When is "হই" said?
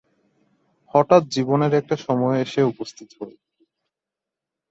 3.19-3.33